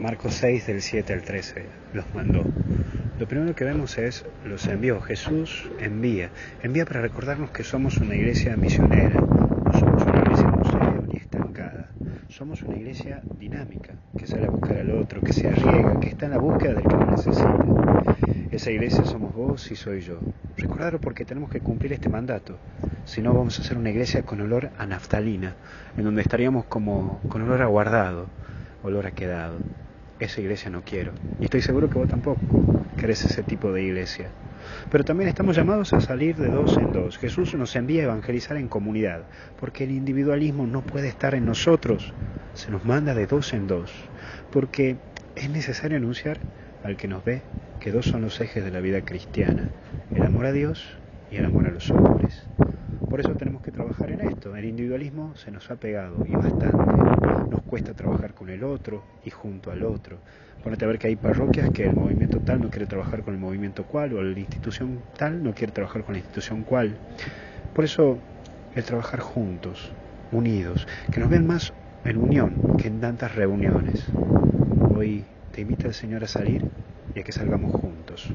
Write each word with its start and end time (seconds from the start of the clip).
Marcos 0.00 0.32
6 0.36 0.66
del 0.66 0.80
7 0.80 1.12
al 1.12 1.20
13 1.20 1.66
los 1.92 2.06
mandó. 2.14 2.42
Lo 3.18 3.28
primero 3.28 3.54
que 3.54 3.64
vemos 3.64 3.98
es 3.98 4.24
los 4.46 4.66
envió. 4.66 4.98
Jesús 5.02 5.70
envía. 5.78 6.30
Envía 6.62 6.86
para 6.86 7.02
recordarnos 7.02 7.50
que 7.50 7.64
somos 7.64 7.98
una 7.98 8.14
iglesia 8.14 8.56
misionera. 8.56 9.20
No 9.20 9.72
somos 9.78 10.02
una 10.04 10.20
iglesia 10.20 10.46
museo 10.46 11.04
ni 11.06 11.18
estancada. 11.18 11.90
Somos 12.30 12.62
una 12.62 12.78
iglesia 12.78 13.20
dinámica, 13.38 13.92
que 14.16 14.26
sale 14.26 14.46
a 14.46 14.50
buscar 14.50 14.78
al 14.78 14.90
otro, 14.92 15.20
que 15.20 15.34
se 15.34 15.48
arriesga, 15.48 16.00
que 16.00 16.08
está 16.08 16.24
en 16.24 16.32
la 16.32 16.38
búsqueda 16.38 16.72
del 16.72 16.84
que 16.84 16.96
lo 16.96 17.10
necesita. 17.10 18.16
Esa 18.50 18.70
iglesia 18.70 19.04
somos 19.04 19.34
vos 19.34 19.70
y 19.70 19.76
soy 19.76 20.00
yo. 20.00 20.18
Recordarlo 20.56 20.98
porque 20.98 21.26
tenemos 21.26 21.50
que 21.50 21.60
cumplir 21.60 21.92
este 21.92 22.08
mandato. 22.08 22.56
Si 23.04 23.20
no, 23.20 23.34
vamos 23.34 23.60
a 23.60 23.64
ser 23.64 23.76
una 23.76 23.90
iglesia 23.90 24.22
con 24.22 24.40
olor 24.40 24.70
a 24.78 24.86
naftalina, 24.86 25.56
en 25.98 26.04
donde 26.04 26.22
estaríamos 26.22 26.64
como 26.64 27.20
con 27.28 27.42
olor 27.42 27.60
a 27.60 27.66
guardado, 27.66 28.28
olor 28.82 29.06
a 29.06 29.10
quedado 29.10 29.58
esa 30.20 30.40
iglesia 30.40 30.70
no 30.70 30.82
quiero. 30.82 31.12
Y 31.40 31.44
estoy 31.44 31.62
seguro 31.62 31.88
que 31.90 31.98
vos 31.98 32.08
tampoco 32.08 32.40
querés 32.96 33.24
ese 33.24 33.42
tipo 33.42 33.72
de 33.72 33.82
iglesia. 33.82 34.28
Pero 34.90 35.04
también 35.04 35.28
estamos 35.28 35.56
llamados 35.56 35.92
a 35.92 36.00
salir 36.00 36.36
de 36.36 36.48
dos 36.48 36.76
en 36.76 36.92
dos. 36.92 37.18
Jesús 37.18 37.54
nos 37.54 37.74
envía 37.76 38.02
a 38.02 38.04
evangelizar 38.04 38.56
en 38.56 38.68
comunidad, 38.68 39.22
porque 39.58 39.84
el 39.84 39.90
individualismo 39.90 40.66
no 40.66 40.82
puede 40.82 41.08
estar 41.08 41.34
en 41.34 41.46
nosotros. 41.46 42.12
Se 42.54 42.70
nos 42.70 42.84
manda 42.84 43.14
de 43.14 43.26
dos 43.26 43.52
en 43.52 43.66
dos, 43.66 43.92
porque 44.52 44.98
es 45.36 45.48
necesario 45.50 45.96
anunciar 45.96 46.38
al 46.84 46.96
que 46.96 47.08
nos 47.08 47.24
ve 47.24 47.42
que 47.80 47.92
dos 47.92 48.06
son 48.06 48.22
los 48.22 48.40
ejes 48.40 48.64
de 48.64 48.70
la 48.70 48.80
vida 48.80 49.00
cristiana, 49.02 49.70
el 50.14 50.22
amor 50.22 50.46
a 50.46 50.52
Dios 50.52 50.98
y 51.30 51.36
el 51.36 51.46
amor 51.46 51.66
a 51.66 51.70
los 51.70 51.90
hombres. 51.90 52.46
Por 53.08 53.20
eso 53.20 53.34
tenemos 53.34 53.62
que 53.62 53.72
trabajar 53.72 54.10
en 54.10 54.20
esto. 54.20 54.54
El 54.54 54.66
individualismo 54.66 55.34
se 55.34 55.50
nos 55.50 55.70
ha 55.70 55.76
pegado 55.76 56.24
y 56.26 56.32
bastante. 56.32 57.19
El 58.50 58.64
otro 58.64 59.02
y 59.24 59.30
junto 59.30 59.70
al 59.70 59.84
otro. 59.84 60.18
Ponete 60.62 60.84
a 60.84 60.88
ver 60.88 60.98
que 60.98 61.06
hay 61.06 61.16
parroquias 61.16 61.70
que 61.70 61.84
el 61.84 61.94
movimiento 61.94 62.38
tal 62.40 62.60
no 62.60 62.68
quiere 62.68 62.86
trabajar 62.86 63.22
con 63.22 63.34
el 63.34 63.40
movimiento 63.40 63.84
cual 63.84 64.12
o 64.12 64.22
la 64.22 64.38
institución 64.38 65.00
tal 65.16 65.42
no 65.42 65.54
quiere 65.54 65.72
trabajar 65.72 66.04
con 66.04 66.14
la 66.14 66.18
institución 66.18 66.64
cual. 66.64 66.96
Por 67.74 67.84
eso 67.84 68.18
el 68.74 68.84
trabajar 68.84 69.20
juntos, 69.20 69.90
unidos, 70.32 70.86
que 71.10 71.20
nos 71.20 71.30
vean 71.30 71.46
más 71.46 71.72
en 72.04 72.16
unión 72.18 72.76
que 72.76 72.88
en 72.88 73.00
tantas 73.00 73.34
reuniones. 73.34 74.04
Hoy 74.94 75.24
te 75.52 75.62
invita 75.62 75.88
el 75.88 75.94
Señor 75.94 76.24
a 76.24 76.28
salir 76.28 76.64
y 77.14 77.20
a 77.20 77.22
que 77.22 77.32
salgamos 77.32 77.72
juntos. 77.72 78.28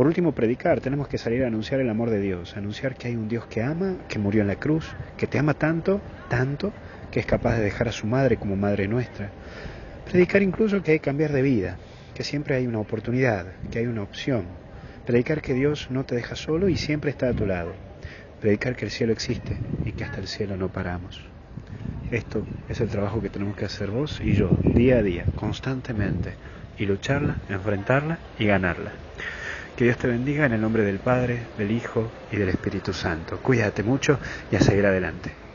Por 0.00 0.06
último, 0.06 0.32
predicar. 0.32 0.80
Tenemos 0.80 1.08
que 1.08 1.18
salir 1.18 1.44
a 1.44 1.48
anunciar 1.48 1.78
el 1.78 1.90
amor 1.90 2.08
de 2.08 2.22
Dios, 2.22 2.56
anunciar 2.56 2.94
que 2.94 3.08
hay 3.08 3.16
un 3.16 3.28
Dios 3.28 3.44
que 3.48 3.62
ama, 3.62 3.96
que 4.08 4.18
murió 4.18 4.40
en 4.40 4.46
la 4.46 4.56
cruz, 4.56 4.86
que 5.18 5.26
te 5.26 5.38
ama 5.38 5.52
tanto, 5.52 6.00
tanto, 6.30 6.72
que 7.10 7.20
es 7.20 7.26
capaz 7.26 7.58
de 7.58 7.64
dejar 7.64 7.86
a 7.88 7.92
su 7.92 8.06
madre 8.06 8.38
como 8.38 8.56
madre 8.56 8.88
nuestra. 8.88 9.30
Predicar 10.10 10.40
incluso 10.40 10.82
que 10.82 10.92
hay 10.92 10.98
que 11.00 11.04
cambiar 11.04 11.32
de 11.32 11.42
vida, 11.42 11.76
que 12.14 12.24
siempre 12.24 12.54
hay 12.54 12.66
una 12.66 12.78
oportunidad, 12.78 13.44
que 13.70 13.80
hay 13.80 13.88
una 13.88 14.02
opción. 14.02 14.46
Predicar 15.04 15.42
que 15.42 15.52
Dios 15.52 15.88
no 15.90 16.02
te 16.04 16.14
deja 16.14 16.34
solo 16.34 16.70
y 16.70 16.78
siempre 16.78 17.10
está 17.10 17.28
a 17.28 17.34
tu 17.34 17.44
lado. 17.44 17.74
Predicar 18.40 18.76
que 18.76 18.86
el 18.86 18.90
cielo 18.90 19.12
existe 19.12 19.58
y 19.84 19.92
que 19.92 20.04
hasta 20.04 20.22
el 20.22 20.28
cielo 20.28 20.56
no 20.56 20.70
paramos. 20.70 21.20
Esto 22.10 22.46
es 22.70 22.80
el 22.80 22.88
trabajo 22.88 23.20
que 23.20 23.28
tenemos 23.28 23.54
que 23.54 23.66
hacer 23.66 23.90
vos 23.90 24.18
y 24.24 24.32
yo, 24.32 24.58
día 24.74 24.96
a 24.96 25.02
día, 25.02 25.26
constantemente, 25.36 26.32
y 26.78 26.86
lucharla, 26.86 27.36
enfrentarla 27.50 28.18
y 28.38 28.46
ganarla. 28.46 29.09
Que 29.76 29.84
Dios 29.84 29.96
te 29.96 30.08
bendiga 30.08 30.46
en 30.46 30.52
el 30.52 30.60
nombre 30.60 30.84
del 30.84 31.00
Padre, 31.00 31.48
del 31.56 31.70
Hijo 31.70 32.12
y 32.30 32.36
del 32.36 32.50
Espíritu 32.50 32.92
Santo. 32.92 33.40
Cuídate 33.42 33.82
mucho 33.82 34.20
y 34.50 34.56
a 34.56 34.60
seguir 34.60 34.86
adelante. 34.86 35.49